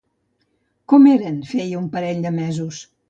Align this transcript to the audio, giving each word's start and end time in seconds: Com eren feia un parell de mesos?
Com 0.93 1.05
eren 1.11 1.37
feia 1.51 1.79
un 1.83 1.91
parell 1.97 2.25
de 2.25 2.33
mesos? 2.39 2.81